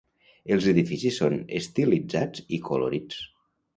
[0.55, 3.21] Els edificis són estilitzats i colorits.